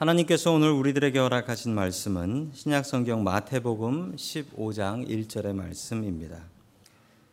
[0.00, 6.38] 하나님께서 오늘 우리들에게 허락하신 말씀은 신약 성경 마태복음 15장 1절의 말씀입니다.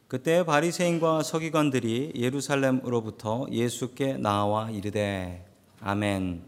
[0.10, 5.46] 그때 바리새인과 서기관들이 예루살렘으로부터 예수께 나와 이르되
[5.80, 6.42] 아멘.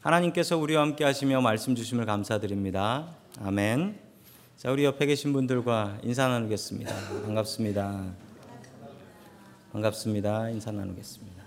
[0.00, 3.14] 하나님께서 우리와 함께 하시며 말씀 주심을 감사드립니다.
[3.40, 4.00] 아멘.
[4.56, 6.92] 자, 우리 옆에 계신 분들과 인사 나누겠습니다.
[7.24, 8.04] 반갑습니다.
[9.70, 10.50] 반갑습니다.
[10.50, 11.41] 인사 나누겠습니다.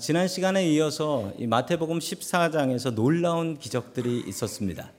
[0.00, 4.90] 지난 시간에 이어서 마태복음 14장에서 놀라운 기적들이 있었습니다.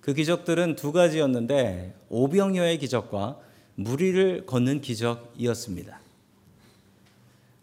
[0.00, 3.38] 그 기적들은 두 가지였는데 오병이어의 기적과
[3.76, 6.00] 무리를 걷는 기적이었습니다.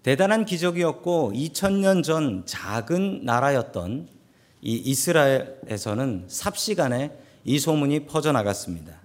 [0.02, 4.08] 대단한 기적이었고 2000년 전 작은 나라였던
[4.62, 7.12] 이 이스라엘에서는 삽시간에
[7.44, 9.02] 이 소문이 퍼져나갔습니다.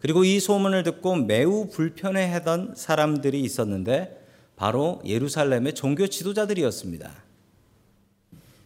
[0.00, 4.21] 그리고 이 소문을 듣고 매우 불편해하던 사람들이 있었는데
[4.56, 7.10] 바로 예루살렘의 종교 지도자들이었습니다.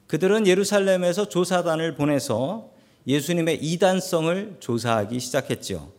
[0.07, 2.71] 그들은 예루살렘에서 조사단을 보내서
[3.07, 5.93] 예수님의 이단성을 조사하기 시작했죠.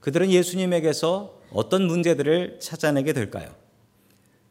[0.00, 3.54] 그들은 예수님에게서 어떤 문제들을 찾아내게 될까요?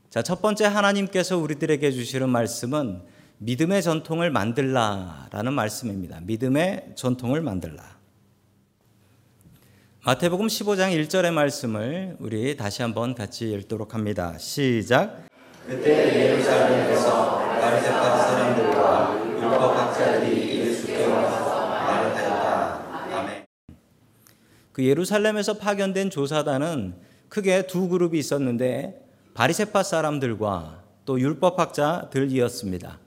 [0.10, 3.02] 자, 첫 번째 하나님께서 우리들에게 주시는 말씀은
[3.40, 6.20] 믿음의 전통을 만들라라는 말씀입니다.
[6.22, 7.99] 믿음의 전통을 만들라.
[10.10, 14.36] 마태복음 15장 1절의 말씀을 우리 다시 한번 같이 읽도록 합니다.
[14.40, 15.28] 시작.
[15.68, 23.18] 그때 예루살렘에서 바리새파 사람들과 율법 학자들이 예수께 와서 말을 하였다.
[23.20, 23.46] 아멘.
[24.72, 26.96] 그 예루살렘에서 파견된 조사단은
[27.28, 32.98] 크게 두 그룹이 있었는데 바리새파 사람들과 또 율법 학자들이었습니다.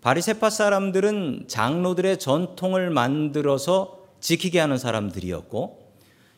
[0.00, 5.85] 바리새파 사람들은 장로들의 전통을 만들어서 지키게 하는 사람들이었고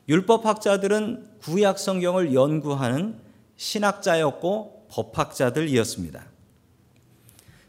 [0.08, 3.16] 율법학자들은 구약 성경을 연구하는
[3.56, 6.24] 신학자였고 법학자들이었습니다.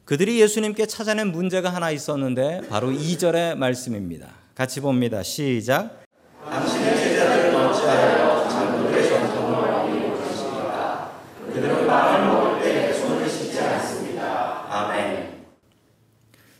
[0.05, 4.29] 그들이 예수님께 찾아낸 문제가 하나 있었는데 바로 2절의 말씀입니다.
[4.55, 5.21] 같이 봅니다.
[5.21, 6.05] 시작.
[6.45, 11.21] 당신의 제자들을 어찌하여 장로의 전통을 어기는 것입니까?
[11.45, 14.65] 그들은 빵을 먹을 때 손을 씻지 않습니다.
[14.69, 15.45] 아멘.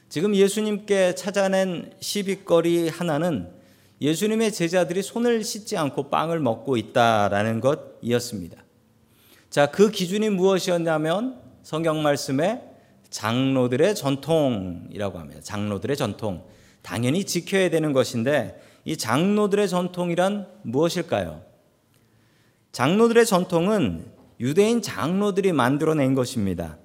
[0.10, 3.59] 지금 예수님께 찾아낸 시비거리 하나는
[4.02, 8.64] 예수님의 제자들이 손을 씻지 않고 빵을 먹고 있다라는 것이었습니다.
[9.50, 12.62] 자, 그 기준이 무엇이었냐면 성경 말씀에
[13.10, 15.42] 장로들의 전통이라고 합니다.
[15.42, 16.44] 장로들의 전통.
[16.82, 21.44] 당연히 지켜야 되는 것인데 이 장로들의 전통이란 무엇일까요?
[22.72, 24.06] 장로들의 전통은
[24.40, 26.78] 유대인 장로들이 만들어낸 것입니다.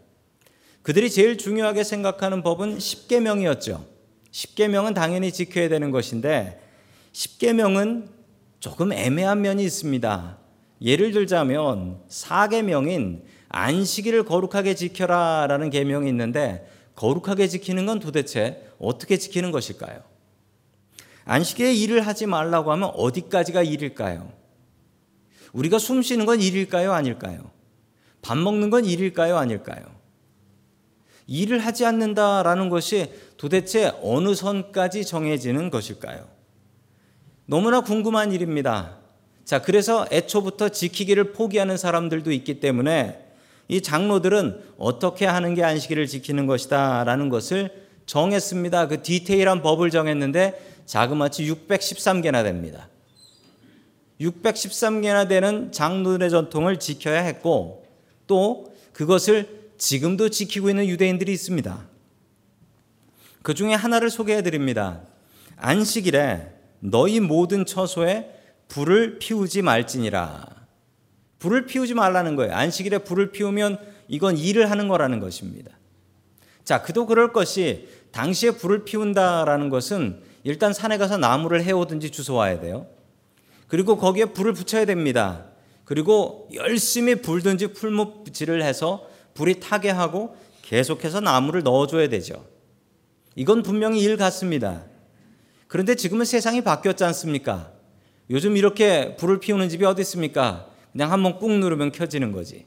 [0.82, 3.86] 그들이 제일 중요하게 생각하는 법은 십계명이었죠.
[4.32, 6.60] 십계명은 당연히 지켜야 되는 것인데
[7.14, 8.08] 십계명은
[8.58, 10.38] 조금 애매한 면이 있습니다.
[10.82, 20.02] 예를 들자면 사계명인 안식일을 거룩하게 지켜라라는 계명이 있는데 거룩하게 지키는 건 도대체 어떻게 지키는 것일까요?
[21.24, 24.32] 안식일에 일을 하지 말라고 하면 어디까지가 일일까요?
[25.52, 26.92] 우리가 숨 쉬는 건 일일까요?
[26.92, 27.50] 아닐까요?
[28.22, 29.36] 밥 먹는 건 일일까요?
[29.36, 29.84] 아닐까요?
[31.28, 36.33] 일을 하지 않는다라는 것이 도대체 어느 선까지 정해지는 것일까요?
[37.46, 38.96] 너무나 궁금한 일입니다.
[39.44, 43.20] 자, 그래서 애초부터 지키기를 포기하는 사람들도 있기 때문에
[43.68, 48.88] 이 장로들은 어떻게 하는 게 안식일을 지키는 것이다 라는 것을 정했습니다.
[48.88, 52.88] 그 디테일한 법을 정했는데 자그마치 613개나 됩니다.
[54.20, 57.86] 613개나 되는 장로들의 전통을 지켜야 했고
[58.26, 61.86] 또 그것을 지금도 지키고 있는 유대인들이 있습니다.
[63.42, 65.02] 그 중에 하나를 소개해 드립니다.
[65.56, 66.53] 안식일에
[66.84, 68.30] 너희 모든 처소에
[68.68, 70.46] 불을 피우지 말지니라.
[71.38, 72.52] 불을 피우지 말라는 거예요.
[72.54, 73.78] 안식일에 불을 피우면
[74.08, 75.70] 이건 일을 하는 거라는 것입니다.
[76.62, 82.86] 자, 그도 그럴 것이 당시에 불을 피운다라는 것은 일단 산에 가서 나무를 해오든지 주워와야 돼요.
[83.66, 85.46] 그리고 거기에 불을 붙여야 됩니다.
[85.84, 92.44] 그리고 열심히 불든지 풀무질을 해서 불이 타게 하고 계속해서 나무를 넣어줘야 되죠.
[93.36, 94.84] 이건 분명히 일 같습니다.
[95.74, 97.72] 그런데 지금은 세상이 바뀌었지 않습니까?
[98.30, 100.70] 요즘 이렇게 불을 피우는 집이 어디 있습니까?
[100.92, 102.64] 그냥 한번 꾹 누르면 켜지는 거지.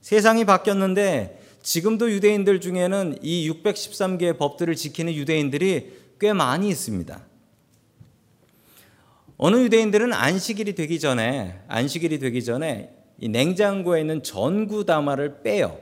[0.00, 7.24] 세상이 바뀌었는데 지금도 유대인들 중에는 이 613개의 법들을 지키는 유대인들이 꽤 많이 있습니다.
[9.36, 15.78] 어느 유대인들은 안식일이 되기 전에 안식일이 되기 전에 이 냉장고에 있는 전구 다마를 빼요.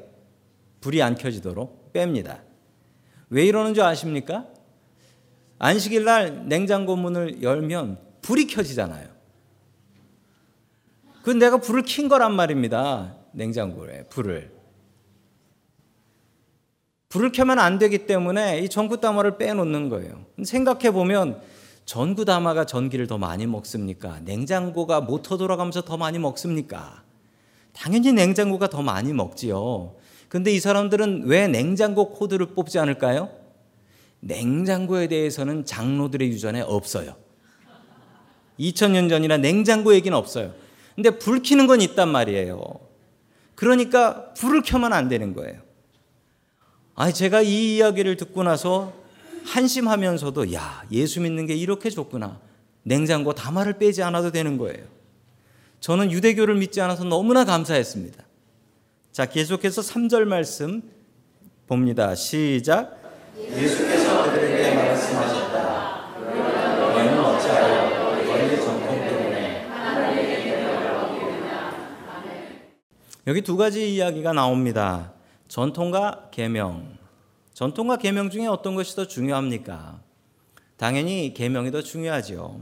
[0.82, 2.42] 불이 안 켜지도록 뺍니다.
[3.30, 4.51] 왜 이러는 줄 아십니까?
[5.62, 9.06] 안식일 날 냉장고 문을 열면 불이 켜지잖아요.
[11.22, 13.14] 그 내가 불을 킨 거란 말입니다.
[13.30, 14.50] 냉장고에 불을.
[17.10, 20.26] 불을 켜면 안 되기 때문에 이 전구 다마를 빼놓는 거예요.
[20.42, 21.40] 생각해 보면
[21.84, 24.18] 전구 다마가 전기를 더 많이 먹습니까?
[24.24, 27.04] 냉장고가 모터 돌아가면서 더 많이 먹습니까?
[27.72, 29.94] 당연히 냉장고가 더 많이 먹지요.
[30.28, 33.41] 근데 이 사람들은 왜 냉장고 코드를 뽑지 않을까요?
[34.22, 37.16] 냉장고에 대해서는 장로들의 유전에 없어요.
[38.58, 40.54] 2000년 전이나 냉장고 얘기는 없어요.
[40.94, 42.62] 근데 불 켜는 건 있단 말이에요.
[43.54, 45.60] 그러니까 불을 켜면 안 되는 거예요.
[46.94, 48.92] 아니, 제가 이 이야기를 듣고 나서
[49.44, 52.40] 한심하면서도 야, 예수 믿는 게 이렇게 좋구나.
[52.84, 54.84] 냉장고 다마를 빼지 않아도 되는 거예요.
[55.80, 58.22] 저는 유대교를 믿지 않아서 너무나 감사했습니다.
[59.10, 60.82] 자, 계속해서 3절 말씀
[61.66, 62.14] 봅니다.
[62.14, 63.00] 시작.
[63.38, 66.10] 예수께서 그들에게 말씀하셨다.
[66.20, 69.66] 너희는 어찌하여 너희의 전통 때문에
[73.28, 75.12] 여기 두 가지 이야기가 나옵니다.
[75.46, 76.98] 전통과 계명.
[77.54, 80.00] 전통과 계명 중에 어떤 것이 더 중요합니까?
[80.76, 82.60] 당연히 계명이 더 중요하지요.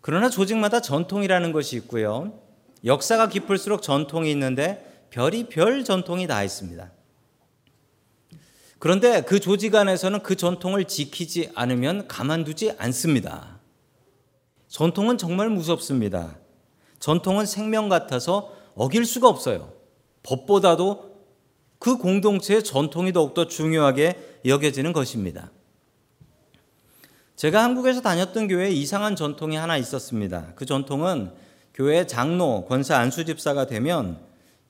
[0.00, 2.38] 그러나 조직마다 전통이라는 것이 있고요.
[2.84, 6.92] 역사가 깊을수록 전통이 있는데 별이 별 전통이 다 있습니다.
[8.78, 13.58] 그런데 그 조직 안에서는 그 전통을 지키지 않으면 가만두지 않습니다.
[14.68, 16.36] 전통은 정말 무섭습니다.
[17.00, 19.72] 전통은 생명 같아서 어길 수가 없어요.
[20.22, 21.14] 법보다도
[21.78, 25.50] 그 공동체의 전통이 더욱더 중요하게 여겨지는 것입니다.
[27.36, 30.52] 제가 한국에서 다녔던 교회에 이상한 전통이 하나 있었습니다.
[30.54, 31.32] 그 전통은
[31.74, 34.18] 교회 장로, 권사, 안수집사가 되면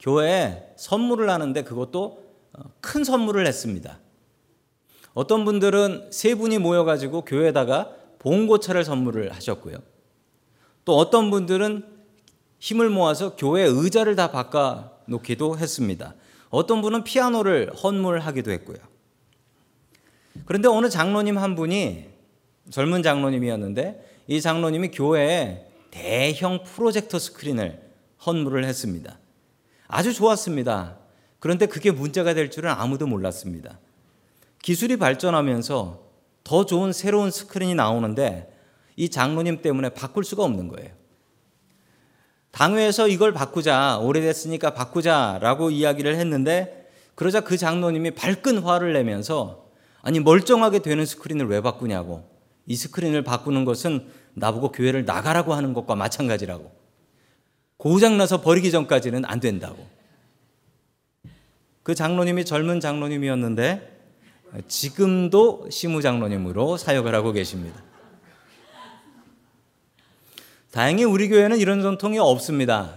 [0.01, 2.25] 교회에 선물을 하는데 그것도
[2.55, 3.99] 어, 큰 선물을 했습니다.
[5.12, 9.77] 어떤 분들은 세 분이 모여가지고 교회에다가 봉고차를 선물을 하셨고요.
[10.85, 11.94] 또 어떤 분들은
[12.65, 16.15] 힘을 모아서 교회 의자를 다 바꿔 놓기도 했습니다.
[16.49, 18.79] 어떤 분은 피아노를 헌물하기도 했고요.
[20.47, 22.07] 그런데 어느 장로님 한 분이
[22.71, 27.83] 젊은 장로님이었는데 이 장로님이 교회에 대형 프로젝터 스크린을
[28.25, 29.19] 헌물을 했습니다.
[29.87, 30.97] 아주 좋았습니다.
[31.41, 33.79] 그런데 그게 문제가 될 줄은 아무도 몰랐습니다.
[34.63, 36.03] 기술이 발전하면서
[36.45, 38.51] 더 좋은 새로운 스크린이 나오는데
[38.97, 41.04] 이 장로님 때문에 바꿀 수가 없는 거예요.
[42.55, 49.67] 당회에서 이걸 바꾸자, 오래됐으니까 바꾸자라고 이야기를 했는데 그러자 그 장로님이 발끈 화를 내면서
[50.03, 52.29] 아니 멀쩡하게 되는 스크린을 왜 바꾸냐고
[52.67, 56.71] 이 스크린을 바꾸는 것은 나보고 교회를 나가라고 하는 것과 마찬가지라고.
[57.77, 59.85] 고장나서 버리기 전까지는 안 된다고.
[61.83, 64.01] 그 장로님이 젊은 장로님이었는데
[64.69, 67.83] 지금도 시무 장로님으로 사역을 하고 계십니다.
[70.75, 72.97] 다행히 우리 교회는 이런 전통이 없습니다.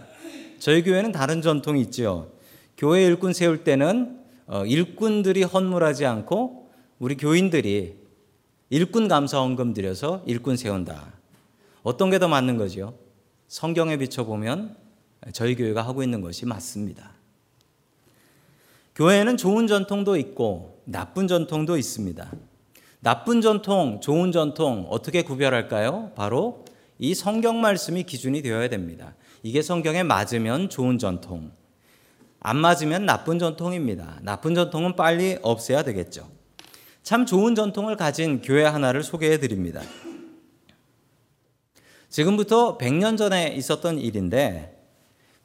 [0.58, 2.32] 저희 교회는 다른 전통이 있죠.
[2.76, 8.00] 교회 일꾼 세울 때는 어, 일꾼들이 헌물하지 않고 우리 교인들이
[8.72, 11.14] 일꾼 감사 헌금 들여서 일꾼 세운다.
[11.84, 12.96] 어떤 게 더 맞는 거죠?
[13.48, 14.76] 성경에 비춰보면
[15.32, 17.12] 저희 교회가 하고 있는 것이 맞습니다.
[18.96, 22.32] 교회에는 좋은 전통도 있고 나쁜 전통도 있습니다.
[23.02, 26.14] 나쁜 전통, 좋은 전통 어떻게 구별할까요?
[26.16, 26.66] 바로
[27.00, 29.16] 이 성경 말씀이 기준이 되어야 됩니다.
[29.44, 31.52] 이게 성경에 맞으면 좋은 전통,
[32.40, 34.20] 안 맞으면 나쁜 전통입니다.
[34.24, 36.30] 나쁜 전통은 빨리 없애야 되겠죠.
[37.04, 39.82] 참 좋은 전통을 가진 교회 하나를 소개해 드립니다.
[42.10, 44.78] 지금부터 100년 전에 있었던 일인데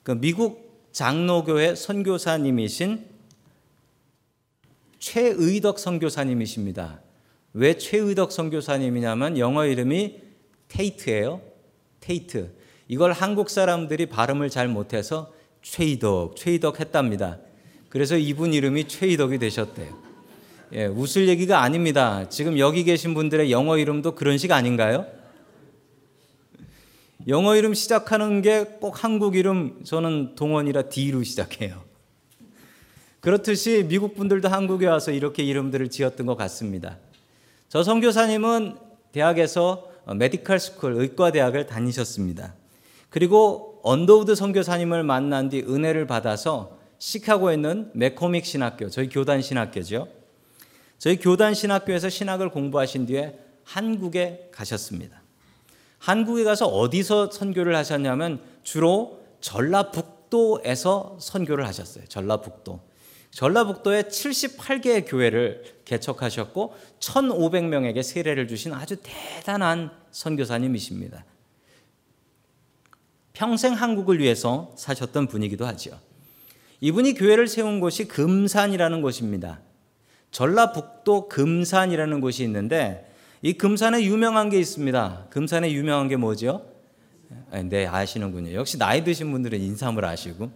[0.02, 3.06] 그 미국 장로교회 선교사님이신
[4.98, 7.00] 최의덕 선교사님이십니다.
[7.54, 10.20] 왜 최의덕 선교사님이냐면 영어 이름이
[10.72, 11.42] 테이트예요.
[12.00, 12.50] 테이트.
[12.88, 17.38] 이걸 한국 사람들이 발음을 잘 못해서 최의덕, 최의덕 했답니다.
[17.88, 20.02] 그래서 이분 이름이 최의덕이 되셨대요.
[20.72, 22.28] 예, 웃을 얘기가 아닙니다.
[22.30, 25.06] 지금 여기 계신 분들의 영어 이름도 그런 식 아닌가요?
[27.28, 31.82] 영어 이름 시작하는 게 꼭 한국 이름 저는 동원이라 D로 시작해요.
[33.20, 36.98] 그렇듯이 미국 분들도 한국에 와서 이렇게 이름들을 지었던 것 같습니다.
[37.68, 38.76] 저 선교사님은
[39.12, 42.54] 대학에서 medical school 의과대학을 다니셨습니다.
[43.10, 50.08] 그리고 언더우드 선교사님을 만난 뒤 은혜를 받아서 시카고에 있는 맥코믹 신학교, 저희 교단 신학교죠.
[50.98, 55.20] 저희 교단 신학교에서 신학을 공부하신 뒤에 한국에 가셨습니다.
[55.98, 62.04] 한국에 가서 어디서 선교를 하셨냐면 주로 전라북도에서 선교를 하셨어요.
[62.06, 62.80] 전라북도.
[63.32, 71.24] 전라북도에 78개의 교회를 개척하셨고 1,500명에게 세례를 주신 아주 대단한 선교사님이십니다.
[73.32, 75.98] 평생 한국을 위해서 사셨던 분이기도 하죠.
[76.80, 79.60] 이분이 교회를 세운 곳이 금산이라는 곳입니다.
[80.30, 83.10] 전라북도 금산이라는 곳이 있는데
[83.40, 85.28] 이 금산에 유명한 게 있습니다.
[85.30, 86.66] 금산에 유명한 게 뭐죠?
[87.50, 88.52] 네, 아시는군요.
[88.52, 90.50] 역시 나이 드신 분들은 인삼을 아시고.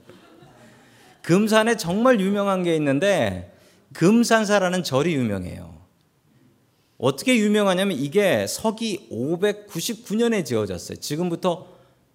[1.27, 3.53] 금산에 정말 유명한 게 있는데
[3.95, 5.75] 금산사라는 절이 유명해요.
[6.99, 10.99] 어떻게 유명하냐면 이게 서기 599년에 지어졌어요.
[10.99, 11.67] 지금부터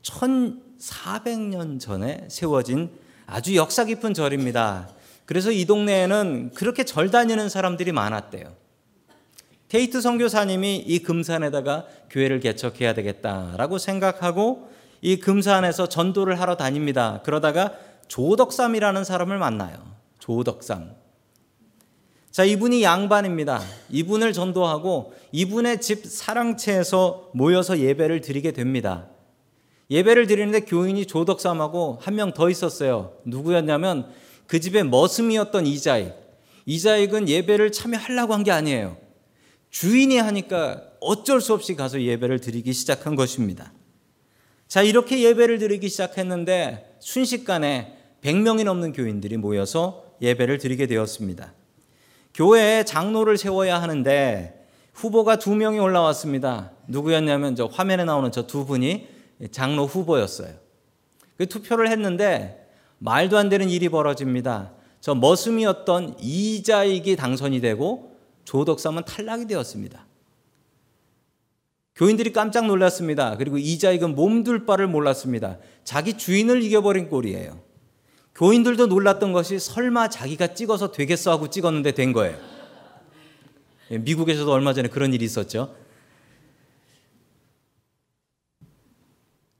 [0.01, 2.89] 1400년 전에 세워진
[3.25, 4.87] 아주 역사 깊은 절입니다.
[5.25, 8.55] 그래서 이 동네에는 그렇게 절 다니는 사람들이 많았대요.
[9.67, 17.19] 테이트 선교사님이 이 금산에다가 교회를 개척해야 되겠다라고 생각하고 이 금산에서 전도를 하러 다닙니다.
[17.25, 17.73] 그러다가
[18.11, 19.77] 조덕삼이라는 사람을 만나요.
[20.19, 20.95] 조덕삼.
[22.29, 23.61] 자, 이분이 양반입니다.
[23.89, 29.07] 이분을 전도하고 이분의 집 사랑채에서 모여서 예배를 드리게 됩니다.
[29.89, 33.13] 예배를 드리는데 교인이 조덕삼하고 한 명 더 있었어요.
[33.23, 34.11] 누구였냐면
[34.45, 36.11] 그 집의 머슴이었던 이자익.
[36.65, 38.97] 이자익은 예배를 참여하려고 한 게 아니에요.
[39.69, 43.71] 주인이 하니까 어쩔 수 없이 가서 예배를 드리기 시작한 것입니다.
[44.67, 51.53] 자, 이렇게 예배를 드리기 시작했는데 순식간에 100명이 넘는 교인들이 모여서 예배를 드리게 되었습니다.
[52.33, 56.71] 교회에 장로를 세워야 하는데 후보가 두 명이 올라왔습니다.
[56.87, 59.07] 누구였냐면 저 화면에 나오는 저 두 분이
[59.51, 60.53] 장로 후보였어요.
[61.37, 64.73] 그 투표를 했는데 말도 안 되는 일이 벌어집니다.
[64.99, 70.05] 저 머슴이었던 이자익이 당선이 되고 조덕삼은 탈락이 되었습니다.
[71.95, 73.37] 교인들이 깜짝 놀랐습니다.
[73.37, 75.57] 그리고 이자익은 몸둘 바를 몰랐습니다.
[75.83, 77.70] 자기 주인을 이겨버린 꼴이에요.
[78.41, 82.35] 교인들도 놀랐던 것이 설마 자기가 찍어서 되겠어 하고 찍었는데 된 거예요.
[83.91, 85.75] 예, 미국에서도 얼마 전에 그런 일이 있었죠.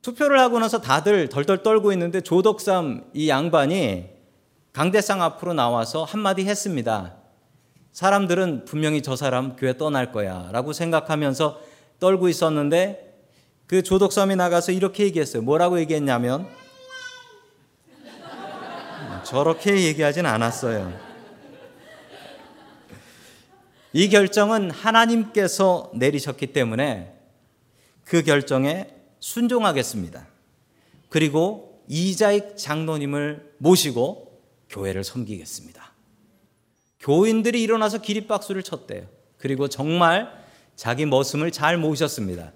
[0.01, 4.09] 투표를 하고 나서 다들 덜덜 떨고 있는데 조덕삼 이 양반이
[4.73, 7.17] 강대상 앞으로 나와서 한마디 했습니다.
[7.91, 11.61] 사람들은 분명히 저 사람 교회 떠날 거야 라고 생각하면서
[12.00, 13.27] 떨고 있었는데
[13.67, 15.43] 그 조덕삼이 나가서 이렇게 얘기했어요.
[15.43, 16.60] 뭐라고 얘기했냐면
[19.23, 21.11] 저렇게 얘기하진 않았어요.
[23.93, 27.13] 이 결정은 하나님께서 내리셨기 때문에
[28.05, 28.87] 그 결정에
[29.19, 30.27] 순종하겠습니다.
[31.09, 35.91] 그리고 이자익 장로님을 모시고 교회를 섬기겠습니다.
[37.01, 39.07] 교인들이 일어나서 기립박수를 쳤대요.
[39.37, 40.31] 그리고 정말
[40.75, 42.53] 자기 머슴을 잘 모셨습니다.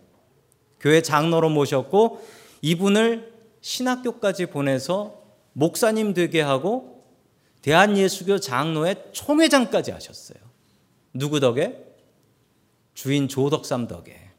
[0.80, 2.26] 교회 장로로 모셨고
[2.62, 5.25] 이분을 신학교까지 보내서
[5.58, 7.06] 목사님 되게 하고
[7.62, 10.38] 대한예수교 장로의 총회장까지 하셨어요.
[11.14, 11.82] 누구 덕에?
[12.94, 14.32] 주인 조덕삼 덕에.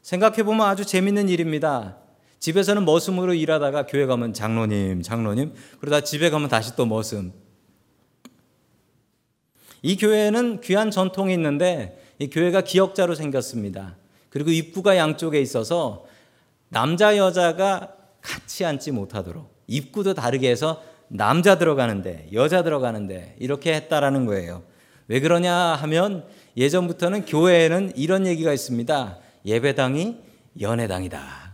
[0.00, 1.98] 생각해보면 아주 재밌는 일입니다.
[2.38, 7.32] 집에서는 머슴으로 일하다가 교회 가면 장로님, 장로님, 그러다 집에 가면 다시 또 머슴.
[9.82, 13.96] 이 교회는 귀한 전통이 있는데 이 교회가 기역자로 생겼습니다.
[14.30, 16.06] 그리고 입구가 양쪽에 있어서
[16.70, 24.62] 남자 여자가 같이 앉지 못하도록 입구도 다르게 해서 남자 들어가는데 여자 들어가는데 이렇게 했다라는 거예요.
[25.08, 26.24] 왜 그러냐 하면
[26.56, 29.18] 예전부터는 교회에는 이런 얘기가 있습니다.
[29.44, 30.16] 예배당이
[30.60, 31.52] 연애당이다.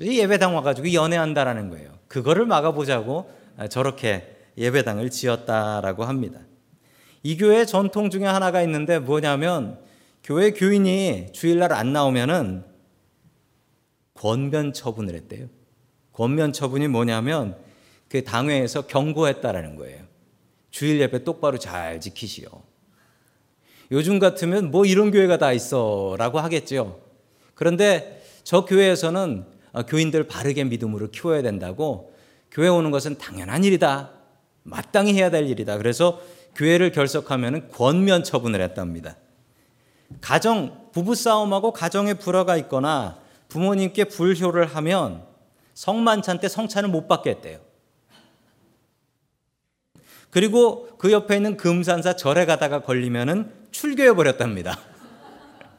[0.00, 1.92] 예배당 와가지고 연애한다라는 거예요.
[2.08, 3.30] 그거를 막아보자고
[3.70, 6.40] 저렇게 예배당을 지었다라고 합니다.
[7.22, 9.78] 이 교회 전통 중에 하나가 있는데 뭐냐면
[10.24, 12.64] 교회 교인이 주일날 안 나오면은
[14.14, 15.46] 권면 처분을 했대요.
[16.18, 17.56] 권면 처분이 뭐냐면
[18.08, 20.02] 그 당회에서 경고했다라는 거예요.
[20.72, 22.48] 주일 예배 똑바로 잘 지키시오.
[23.92, 27.00] 요즘 같으면 뭐 이런 교회가 다 있어라고 하겠죠.
[27.54, 29.46] 그런데 저 교회에서는
[29.86, 32.12] 교인들 바르게 믿음으로 키워야 된다고
[32.50, 34.10] 교회 오는 것은 당연한 일이다.
[34.64, 35.78] 마땅히 해야 될 일이다.
[35.78, 36.20] 그래서
[36.56, 39.16] 교회를 결석하면 권면 처분을 했답니다.
[40.20, 45.28] 가정, 부부 싸움하고 가정에 불화가 있거나 부모님께 불효를 하면
[45.78, 47.60] 성만찬 때 성찬을 못 받게 했대요.
[50.28, 54.76] 그리고 그 옆에 있는 금산사 절에 가다가 걸리면은 출교해 버렸답니다.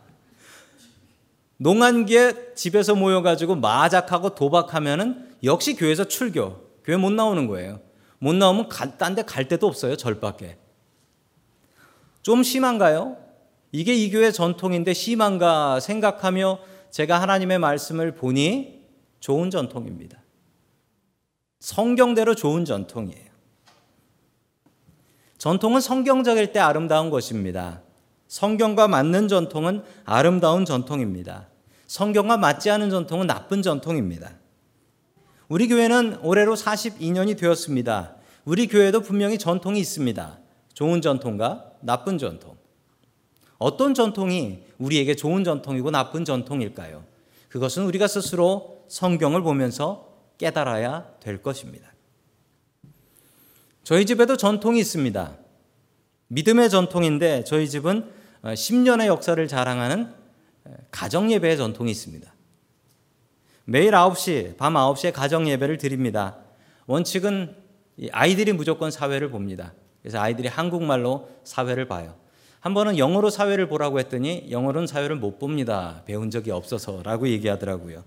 [1.58, 7.82] 농한기에 집에서 모여가지고 마작하고 도박하면은 역시 교회에서 출교, 교회 못 나오는 거예요.
[8.20, 10.58] 못 나오면 딴 데 갈 데도 없어요, 절밖에.
[12.22, 13.18] 좀 심한가요?
[13.74, 18.79] 이게 이 교회 전통인데 심한가 생각하며 제가 하나님의 말씀을 보니
[19.20, 20.20] 좋은 전통입니다.
[21.60, 23.30] 성경대로 좋은 전통이에요.
[25.38, 27.82] 전통은 성경적일 때 아름다운 것입니다.
[28.28, 31.48] 성경과 맞는 전통은 아름다운 전통입니다.
[31.88, 34.38] 성경과 맞지 않은 전통은 나쁜 전통입니다.
[35.48, 38.16] 우리 교회는 올해로 42년이 되었습니다.
[38.46, 40.40] 우리 교회도 분명히 전통이 있습니다.
[40.74, 42.56] 좋은 전통과 나쁜 전통.
[43.58, 47.04] 어떤 전통이 우리에게 좋은 전통이고 나쁜 전통일까요?
[47.50, 51.88] 그것은 우리가 스스로 성경을 보면서 깨달아야 될 것입니다.
[53.84, 55.38] 저희 집에도 전통이 있습니다.
[56.28, 58.12] 믿음의 전통인데 저희 집은
[58.44, 60.14] 10년의 역사를 자랑하는
[60.92, 62.32] 가정예배의 전통이 있습니다.
[63.66, 66.38] 매일 9시, 밤 9시에 가정예배를 드립니다.
[66.86, 67.56] 원칙은
[68.12, 69.74] 아이들이 무조건 사회를 봅니다.
[70.02, 72.16] 그래서 아이들이 한국말로 사회를 봐요.
[72.60, 76.04] 한 번은 영어로 사회를 보라고 했더니 영어로는 사회를 못 봅니다.
[76.06, 78.04] 배운 적이 없어서라고 얘기하더라고요.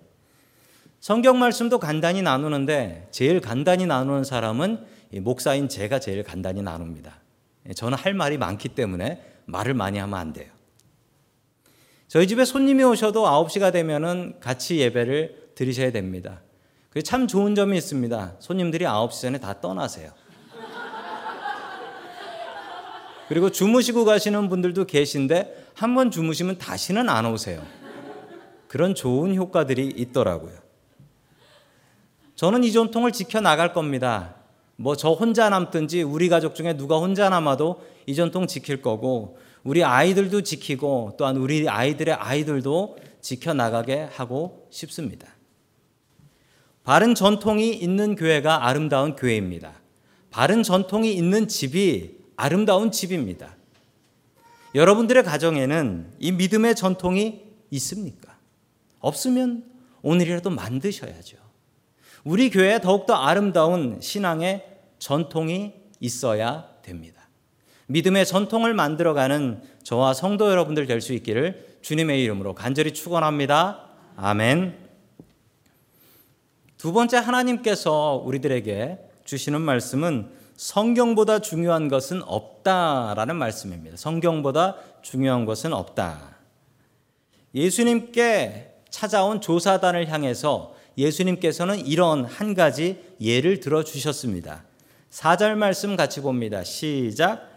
[1.03, 4.87] 성경 말씀도 간단히 나누는데 제일 간단히 나누는 사람은
[5.23, 7.19] 목사인 제가 제일 간단히 나눕니다.
[7.75, 10.49] 저는 할 말이 많기 때문에 말을 많이 하면 안 돼요.
[12.07, 16.41] 저희 집에 손님이 오셔도 9시가 되면은 같이 예배를 드리셔야 됩니다.
[16.89, 18.37] 그게 참 좋은 점이 있습니다.
[18.39, 20.13] 손님들이 9시 전에 다 떠나세요.
[23.29, 27.61] 그리고 주무시고 가시는 분들도 계신데 한 번 주무시면 다시는 안 오세요.
[28.69, 30.62] 그런 좋은 효과들이 있더라고요.
[32.43, 34.35] 저는 이 전통을 지켜나갈 겁니다.
[34.75, 39.85] 뭐 저 혼자 남든지 우리 가족 중에 누가 혼자 남아도 이 전통 지킬 거고 우리
[39.85, 45.29] 아이들도 지키고 또한 우리 아이들의 아이들도 지켜나가게 하고 싶습니다.
[46.83, 49.75] 바른 전통이 있는 교회가 아름다운 교회입니다.
[50.31, 53.55] 바른 전통이 있는 집이 아름다운 집입니다.
[54.75, 58.37] 여러분들의 가정에는 이 믿음의 전통이 있습니까?
[58.99, 59.63] 없으면
[60.03, 61.42] 오늘이라도 만드셔야죠.
[62.25, 64.65] 우리 교회에 더욱더 아름다운 신앙의
[64.99, 67.23] 전통이 있어야 됩니다.
[67.87, 73.89] 믿음의 전통을 만들어가는 저와 성도 여러분들 될 수 있기를 주님의 이름으로 간절히 축원합니다.
[74.17, 74.79] 아멘.
[76.79, 83.97] 두 번째 하나님께서 우리들에게 주시는 말씀은 성경보다 중요한 것은 없다라는 말씀입니다.
[83.97, 86.37] 성경보다 중요한 것은 없다.
[87.55, 94.65] 예수님께 찾아온 조사단을 향해서 예수님께서는 이런 한 가지 예를 들어 주셨습니다.
[95.11, 96.65] 4절 말씀 같이 봅니다.
[96.65, 97.53] 시작.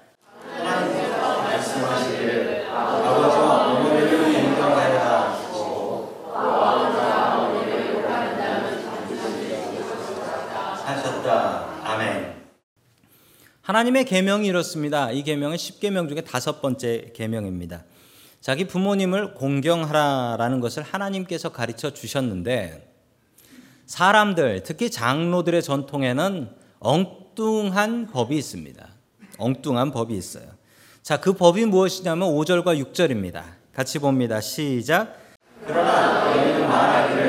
[13.65, 15.09] 하나님의 계명이 이렇습니다.
[15.09, 17.83] 이 계명은 10계명 중에 다섯 번째 계명입니다.
[18.39, 22.94] 자기 부모님을 공경하라라는 것을 하나님께서 가르쳐 주셨는데
[23.85, 28.87] 사람들, 특히 장로들의 전통에는 엉뚱한 법이 있습니다.
[29.37, 30.45] 엉뚱한 법이 있어요.
[31.03, 33.43] 자, 그 법이 무엇이냐면 5절과 6절입니다.
[33.73, 34.41] 같이 봅니다.
[34.41, 35.19] 시작.
[35.65, 37.24] 그러나 너희는 말하기를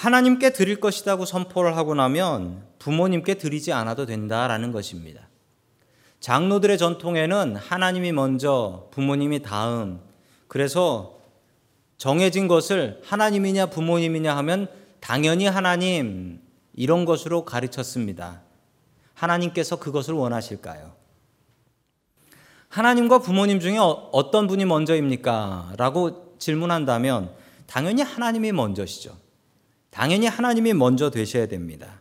[0.00, 5.28] 하나님께 드릴 것이라고 선포를 하고 나면 부모님께 드리지 않아도 된다라는 것입니다.
[6.20, 10.00] 장로들의 전통에는 하나님이 먼저, 부모님이 다음.
[10.48, 11.18] 그래서
[11.98, 14.68] 정해진 것을 하나님이냐 부모님이냐 하면
[15.00, 16.40] 당연히 하나님
[16.72, 18.40] 이런 것으로 가르쳤습니다.
[19.12, 20.92] 하나님께서 그것을 원하실까요?
[22.70, 25.74] 하나님과 부모님 중에 어, 어떤 분이 먼저입니까?
[25.76, 27.34] 라고 질문한다면
[27.66, 29.29] 당연히 하나님이 먼저시죠.
[29.90, 32.00] 당연히 하나님이 먼저 되셔야 됩니다.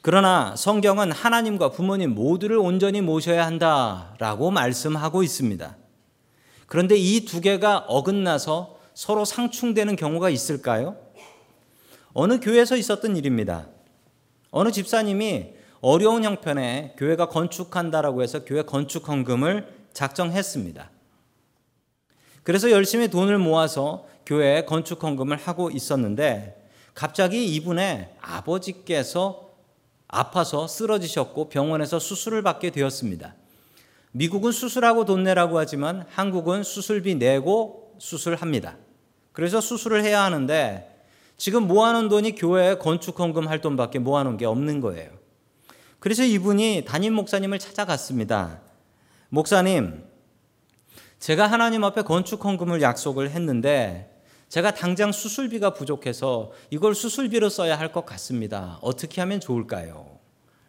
[0.00, 5.76] 그러나 성경은 하나님과 부모님 모두를 온전히 모셔야 한다라고 말씀하고 있습니다.
[6.66, 10.96] 그런데 이 두 개가 어긋나서 서로 상충되는 경우가 있을까요?
[12.12, 13.68] 어느 교회에서 있었던 일입니다.
[14.50, 20.90] 어느 집사님이 어려운 형편에 교회가 건축한다라고 해서 교회 건축 헌금을 작정했습니다.
[22.42, 26.57] 그래서 열심히 돈을 모아서 교회에 건축 헌금을 하고 있었는데
[26.98, 29.52] 갑자기 이분의 아버지께서
[30.08, 33.36] 아파서 쓰러지셨고 병원에서 수술을 받게 되었습니다.
[34.10, 38.78] 미국은 수술하고 돈 내라고 하지만 한국은 수술비 내고 수술합니다.
[39.30, 41.04] 그래서 수술을 해야 하는데
[41.36, 45.12] 지금 모아놓은 돈이 교회에 건축헌금 할 돈밖에 모아놓은 게 없는 거예요.
[46.00, 48.60] 그래서 이분이 담임 목사님을 찾아갔습니다.
[49.28, 50.04] 목사님,
[51.20, 54.07] 제가 하나님 앞에 건축헌금을 약속을 했는데
[54.48, 58.78] 제가 당장 수술비가 부족해서 이걸 수술비로 써야 할 것 같습니다.
[58.82, 60.18] 어떻게 하면 좋을까요?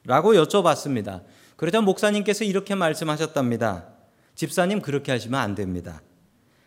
[0.04, 1.24] 라고 여쭤봤습니다.
[1.56, 3.88] 그러자 목사님께서 이렇게 말씀하셨답니다.
[4.36, 6.02] 집사님 그렇게 하시면 안 됩니다.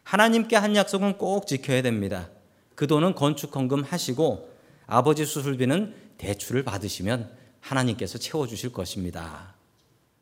[0.05, 2.29] 하나님께 한 약속은 꼭 지켜야 됩니다.
[2.75, 4.51] 그 돈은 건축 헌금 하시고
[4.87, 9.55] 아버지 수술비는 대출을 받으시면 하나님께서 채워 주실 것입니다.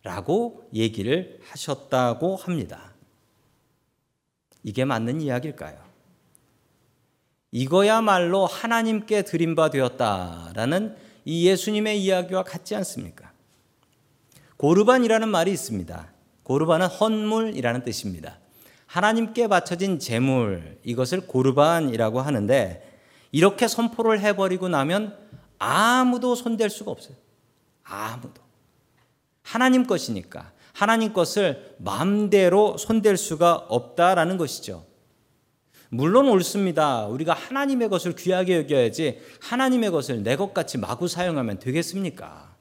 [0.02, 2.92] 라고 얘기를 하셨다고 합니다.
[4.62, 5.89] 이게 맞는 이야기일까요?
[7.52, 13.32] 이거야말로 하나님께 드림 바 되었다라는 이 예수님의 이야기와 같지 않습니까?
[14.56, 16.12] 고르반이라는 말이 있습니다.
[16.42, 18.38] 고르반은 헌물이라는 뜻입니다.
[18.86, 22.86] 하나님께 바쳐진 제물 이것을 고르반이라고 하는데
[23.32, 25.16] 이렇게 선포를 해버리고 나면
[25.58, 27.16] 아무도 손댈 수가 없어요.
[27.84, 28.42] 아무도.
[29.42, 34.89] 하나님 것이니까 하나님 것을 마음대로 손댈 수가 없다라는 것이죠.
[35.90, 37.06] 물론 옳습니다.
[37.06, 42.54] 우리가 하나님의 것을 귀하게 여겨야지 하나님의 것을 내 것 같이 마구 사용하면 되겠습니까?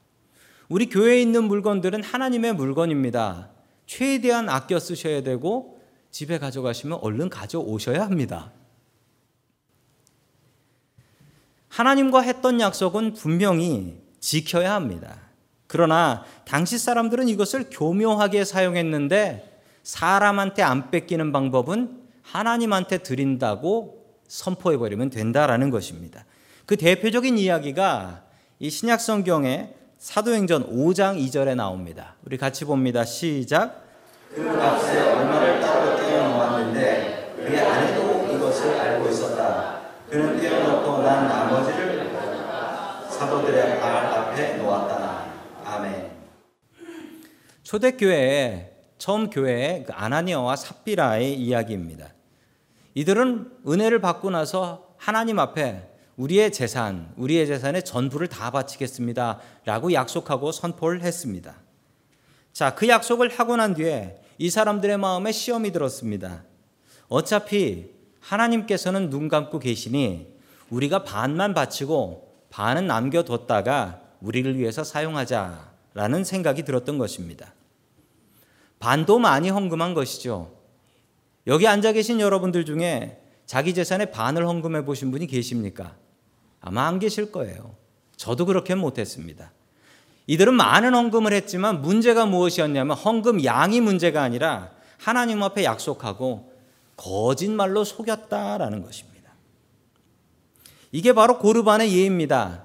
[0.68, 3.50] 우리 교회에 있는 물건들은 하나님의 물건입니다.
[3.86, 8.52] 최대한 아껴 쓰셔야 되고 집에 가져가시면 얼른 가져오셔야 합니다.
[11.68, 15.20] 하나님과 했던 약속은 분명히 지켜야 합니다.
[15.68, 21.99] 그러나 당시 사람들은 이것을 교묘하게 사용했는데 사람한테 안 뺏기는 방법은
[22.32, 26.24] 하나님한테 드린다고 선포해 버리면 된다라는 것입니다.
[26.64, 28.22] 그 대표적인 이야기가
[28.60, 32.14] 이 신약 성경의 사도행전 5장 2절에 나옵니다.
[32.24, 33.04] 우리 같이 봅니다.
[33.04, 33.84] 시작.
[34.32, 39.80] 그 값에 얼마를 따로 떼어 놓았는데 그의 아내도 이것을 알고 있었다.
[40.08, 42.10] 그는 떼어 놓고 난 나머지를
[43.10, 45.24] 사도들의 발 앞에 놓았다.
[45.64, 46.10] 아멘.
[47.64, 52.08] 초대교회의 처음 교회의 그 아나니아와 삽비라의 이야기입니다.
[52.94, 59.40] 이들은 은혜를 받고 나서 하나님 앞에 우리의 재산, 우리의 재산의 전부를 다 바치겠습니다.
[59.64, 61.56] 라고 약속하고 선포를 했습니다.
[62.52, 66.44] 자, 그 약속을 하고 난 뒤에 이 사람들의 마음에 시험이 들었습니다.
[67.08, 70.34] 어차피 하나님께서는 눈 감고 계시니
[70.68, 77.54] 우리가 반만 바치고 반은 남겨뒀다가 우리를 위해서 사용하자라는 생각이 들었던 것입니다.
[78.78, 80.59] 반도 많이 헌금한 것이죠.
[81.46, 85.96] 여기 앉아 계신 여러분들 중에 자기 재산의 반을 헌금해 보신 분이 계십니까?
[86.60, 87.74] 아마 안 계실 거예요.
[88.16, 89.52] 저도 그렇게 못했습니다.
[90.26, 96.52] 이들은 많은 헌금을 했지만 문제가 무엇이었냐면 헌금 양이 문제가 아니라 하나님 앞에 약속하고
[96.96, 99.32] 거짓말로 속였다라는 것입니다.
[100.92, 102.64] 이게 바로 고르반의 예입니다.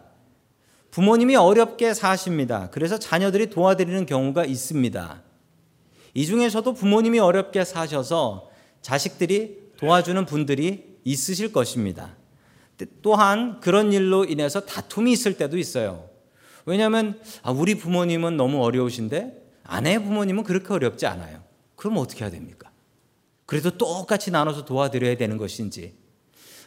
[0.91, 2.69] 부모님이 어렵게 사십니다.
[2.71, 5.21] 그래서 자녀들이 도와드리는 경우가 있습니다.
[6.13, 8.49] 이 중에서도 부모님이 어렵게 사셔서
[8.85, 12.15] 자식들이 도와주는 분들이 있으실 것입니다.
[13.01, 16.07] 또한 그런 일로 인해서 다툼이 있을 때도 있어요.
[16.67, 21.41] 왜냐하면 아, 우리 부모님은 너무 어려우신데 아내 부모님은 그렇게 어렵지 않아요.
[21.75, 22.69] 그럼 어떻게 해야 됩니까?
[23.47, 25.95] 그래도 똑같이 나눠서 도와드려야 되는 것인지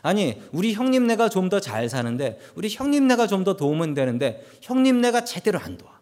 [0.02, 5.58] 아니, 우리 형님네가 좀 더 잘 사는데, 우리 형님네가 좀 더 도우면 되는데, 형님네가 제대로
[5.58, 6.00] 안 도와.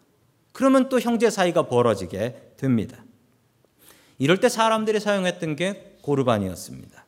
[0.51, 3.03] 그러면 또 형제 사이가 벌어지게 됩니다.
[4.19, 7.05] 이럴 때 사람들이 사용했던 게 고르반이었습니다.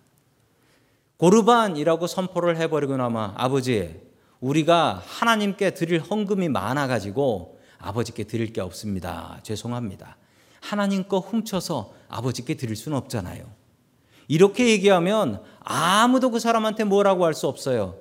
[1.15, 4.01] 고르반이라고 선포를 해버리고 나마 아버지,
[4.41, 9.39] 우리가 하나님께 드릴 헌금이 많아가지고 아버지께 드릴 게 없습니다.
[9.43, 10.17] 죄송합니다.
[10.59, 13.45] 하나님 거 훔쳐서 아버지께 드릴 수는 없잖아요.
[14.27, 17.97] 이렇게 얘기하면 아무도 그 사람한테 뭐라고 할 수 없어요.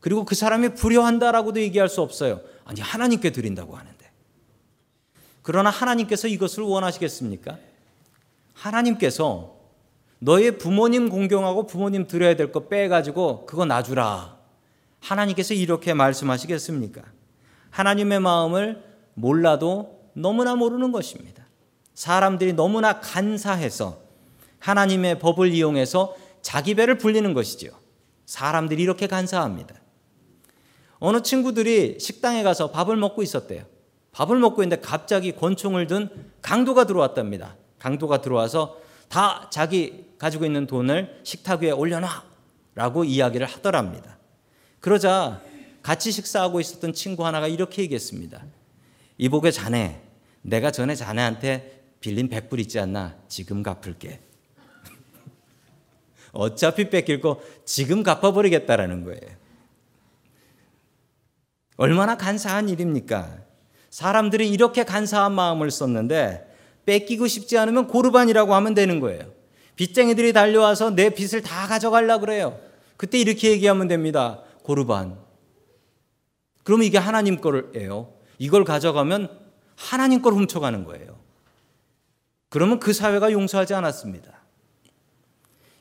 [0.00, 2.40] 그리고 그 사람이 불효한다라고도 얘기할 수 없어요.
[2.64, 4.10] 아니, 하나님께 드린다고 하는데.
[5.42, 7.58] 그러나 하나님께서 이것을 원하시겠습니까?
[8.52, 9.55] 하나님께서
[10.18, 14.36] 너의 부모님 공경하고 부모님 드려야 될 거 빼가지고 그거 놔주라.
[15.00, 17.02] 하나님께서 이렇게 말씀하시겠습니까?
[17.70, 18.82] 하나님의 마음을
[19.14, 21.44] 몰라도 너무나 모르는 것입니다.
[21.94, 23.98] 사람들이 너무나 간사해서
[24.58, 27.70] 하나님의 법을 이용해서 자기 배를 불리는 것이죠.
[28.24, 29.74] 사람들이 이렇게 간사합니다.
[30.98, 33.64] 어느 친구들이 식당에 가서 밥을 먹고 있었대요.
[34.12, 36.08] 밥을 먹고 있는데 갑자기 권총을 든
[36.40, 37.56] 강도가 들어왔답니다.
[37.78, 42.24] 강도가 들어와서 다 자기 가지고 있는 돈을 식탁 위에 올려놔!
[42.74, 44.18] 라고 이야기를 하더랍니다.
[44.80, 45.42] 그러자
[45.82, 48.44] 같이 식사하고 있었던 친구 하나가 이렇게 얘기했습니다.
[49.18, 50.02] 이복의 자네,
[50.42, 53.16] 내가 전에 자네한테 빌린 백불 있지 않나?
[53.28, 54.20] 지금 갚을게.
[56.32, 59.36] 어차피 뺏길 거 지금 갚아버리겠다라는 거예요.
[61.76, 63.38] 얼마나 간사한 일입니까?
[63.90, 66.55] 사람들이 이렇게 간사한 마음을 썼는데
[66.86, 69.30] 뺏기고 싶지 않으면 고르반이라고 하면 되는 거예요.
[69.74, 72.58] 빚쟁이들이 달려와서 내 빚을 다 가져가려 그래요.
[72.96, 74.40] 그때 이렇게 얘기하면 됩니다.
[74.62, 75.18] 고르반.
[76.62, 78.12] 그러면 이게 하나님 거예요.
[78.38, 79.28] 이걸 가져가면
[79.76, 81.18] 하나님 걸 훔쳐가는 거예요.
[82.48, 84.32] 그러면 그 사회가 용서하지 않았습니다.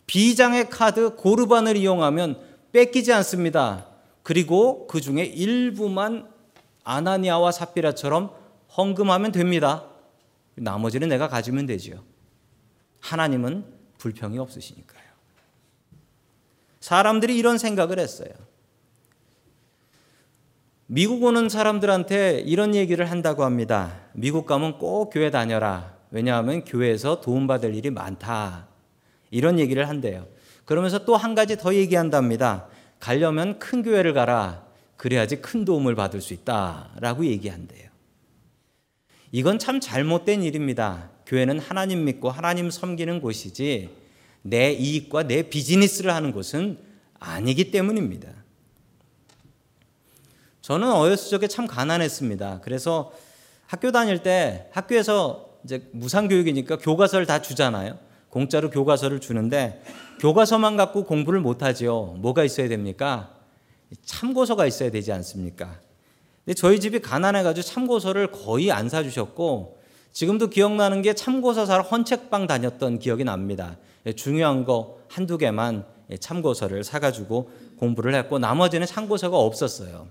[0.07, 2.39] 비장의 카드 고르반을 이용하면
[2.73, 3.87] 뺏기지 않습니다.
[4.23, 6.27] 그리고 그 중에 일부만
[6.83, 8.31] 아나니아와 삽비라처럼
[8.75, 9.85] 헌금하면 됩니다.
[10.55, 12.03] 나머지는 내가 가지면 되지요.
[13.01, 13.65] 하나님은
[13.97, 15.03] 불평이 없으시니까요.
[16.79, 18.29] 사람들이 이런 생각을 했어요.
[20.87, 24.01] 미국 오는 사람들한테 이런 얘기를 한다고 합니다.
[24.13, 25.95] 미국 가면 꼭 교회 다녀라.
[26.11, 28.67] 왜냐하면 교회에서 도움받을 일이 많다.
[29.31, 30.27] 이런 얘기를 한대요.
[30.63, 32.67] 그러면서 또 한 가지 더 얘기한답니다.
[32.99, 34.65] 가려면 큰 교회를 가라.
[34.97, 36.91] 그래야지 큰 도움을 받을 수 있다.
[36.99, 37.84] 라고 얘기한대요.
[39.31, 41.09] 이건 참 잘못된 일입니다.
[41.25, 43.89] 교회는 하나님 믿고 하나님 섬기는 곳이지
[44.43, 46.77] 내 이익과 내 비즈니스를 하는 곳은
[47.19, 48.29] 아니기 때문입니다.
[50.61, 52.61] 저는 어렸을 적에 참 가난했습니다.
[52.63, 53.11] 그래서
[53.67, 57.97] 학교 다닐 때 학교에서 이제 무상교육이니까 교과서를 다 주잖아요.
[58.29, 59.81] 공짜로 교과서를 주는데
[60.19, 62.17] 교과서만 갖고 공부를 못하지요.
[62.19, 63.35] 뭐가 있어야 됩니까?
[64.03, 65.79] 참고서가 있어야 되지 않습니까?
[66.45, 69.79] 근데 저희 집이 가난해가지고 참고서를 거의 안 사주셨고
[70.11, 73.77] 지금도 기억나는 게 참고서 사러 헌책방 다녔던 기억이 납니다.
[74.15, 75.85] 중요한 거 한두 개만
[76.19, 80.07] 참고서를 사가지고 공부를 했고 나머지는 참고서가 없었어요.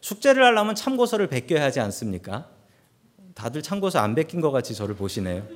[0.00, 2.48] 숙제를 하려면 참고서를 베껴야 하지 않습니까?
[3.34, 5.46] 다들 참고서 안 베낀 것 같이 저를 보시네요.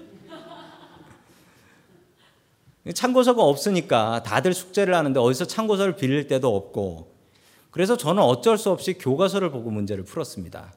[2.95, 7.12] 참고서가 없으니까 다들 숙제를 하는데 어디서 참고서를 빌릴 때도 없고
[7.73, 10.73] 그래서 저는 어쩔 수 없이 교과서를 보고 문제를 풀었습니다.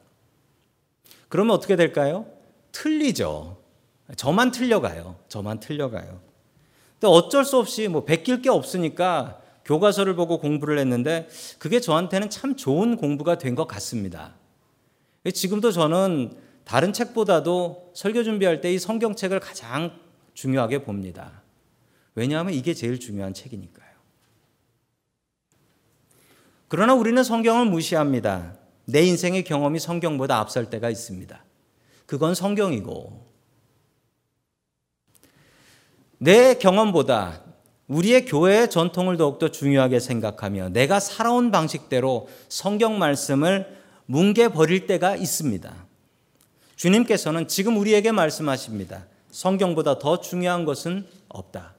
[1.29, 2.25] 그러면 어떻게 될까요?
[2.71, 3.57] 틀리죠.
[4.15, 5.17] 저만 틀려가요.
[5.29, 6.19] 저만 틀려가요.
[6.93, 11.27] 근데 어쩔 수 없이 뭐 베낄 게 없으니까 교과서를 보고 공부를 했는데
[11.59, 14.35] 그게 저한테는 참 좋은 공부가 된 것 같습니다.
[15.33, 19.91] 지금도 저는 다른 책보다도 설교 준비할 때 이 성경책을 가장
[20.33, 21.41] 중요하게 봅니다.
[22.15, 23.84] 왜냐하면 이게 제일 중요한 책이니까요.
[26.67, 28.55] 그러나 우리는 성경을 무시합니다.
[28.85, 31.43] 내 인생의 경험이 성경보다 앞설 때가 있습니다.
[32.05, 33.25] 그건 성경이고,
[36.17, 37.41] 내 경험보다
[37.87, 45.85] 우리의 교회의 전통을 더욱더 중요하게 생각하며 내가 살아온 방식대로 성경 말씀을 뭉개버릴 때가 있습니다.
[46.75, 49.05] 주님께서는 지금 우리에게 말씀하십니다.
[49.29, 51.75] 성경보다 더 중요한 것은 없다.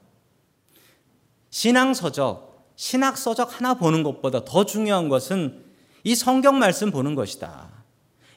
[1.51, 2.46] 신앙서적,
[2.77, 5.65] 신학 서적 하나 보는 것보다 더 중요한 것은
[6.05, 7.71] 이 성경 말씀 보는 것이다.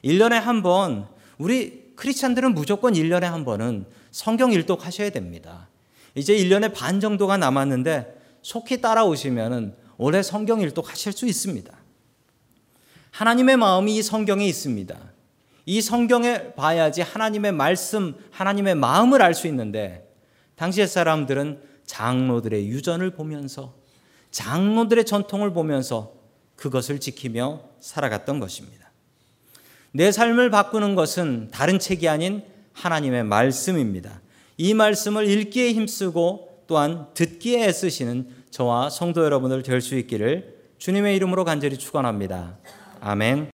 [0.04, 1.06] 1년에 한 번,
[1.38, 5.68] 우리 크리스찬들은 무조건 1년에 한 번은 성경 일독 하셔야 됩니다.
[6.14, 11.72] 이제 1년에 반 정도가 남았는데 속히 따라오시면 올해 성경 일독 하실 수 있습니다.
[13.10, 14.98] 하나님의 마음이 이 성경에 있습니다.
[15.66, 20.10] 이 성경에 봐야지 하나님의 말씀, 하나님의 마음을 알 수 있는데
[20.56, 23.79] 당시의 사람들은 장로들의 유전을 보면서
[24.30, 26.12] 장로들의 전통을 보면서
[26.56, 28.90] 그것을 지키며 살아갔던 것입니다.
[29.92, 34.20] 내 삶을 바꾸는 것은 다른 책이 아닌 하나님의 말씀입니다.
[34.56, 41.44] 이 말씀을 읽기에 힘쓰고 또한 듣기에 애쓰시는 저와 성도 여러분들 될 수 있기를 주님의 이름으로
[41.44, 42.56] 간절히 축원합니다.
[43.00, 43.50] 아멘.